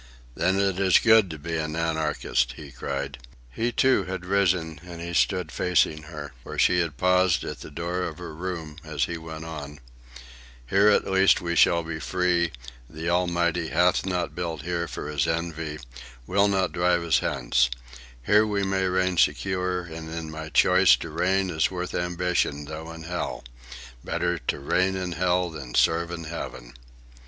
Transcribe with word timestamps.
"Then 0.33 0.59
it 0.59 0.79
is 0.79 0.97
good 0.97 1.29
to 1.29 1.37
be 1.37 1.57
an 1.57 1.75
anarchist!" 1.75 2.53
he 2.53 2.71
cried. 2.71 3.19
He, 3.51 3.71
too, 3.71 4.05
had 4.05 4.25
risen, 4.25 4.81
and 4.83 4.99
he 4.99 5.13
stood 5.13 5.51
facing 5.51 6.01
her, 6.05 6.33
where 6.41 6.57
she 6.57 6.79
had 6.79 6.97
paused 6.97 7.43
at 7.43 7.59
the 7.59 7.69
door 7.69 8.01
of 8.01 8.17
her 8.17 8.33
room, 8.33 8.77
as 8.83 9.03
he 9.03 9.19
went 9.19 9.45
on: 9.45 9.79
"'Here 10.67 10.89
at 10.89 11.05
least 11.05 11.39
We 11.39 11.55
shall 11.55 11.83
be 11.83 11.99
free; 11.99 12.51
the 12.89 13.11
Almighty 13.11 13.67
hath 13.67 14.03
not 14.03 14.33
built 14.33 14.63
Here 14.63 14.87
for 14.87 15.07
his 15.07 15.27
envy; 15.27 15.77
will 16.25 16.47
not 16.47 16.71
drive 16.71 17.03
us 17.03 17.19
hence; 17.19 17.69
Here 18.25 18.47
we 18.47 18.63
may 18.63 18.85
reign 18.85 19.17
secure; 19.19 19.81
and 19.81 20.09
in 20.11 20.31
my 20.31 20.49
choice 20.49 20.95
To 20.95 21.11
reign 21.11 21.51
is 21.51 21.69
worth 21.69 21.93
ambition, 21.93 22.65
though 22.65 22.91
in 22.91 23.03
hell: 23.03 23.43
Better 24.03 24.39
to 24.39 24.59
reign 24.59 24.95
in 24.95 25.11
hell 25.11 25.51
than 25.51 25.75
serve 25.75 26.09
in 26.09 26.23
heaven." 26.23 26.73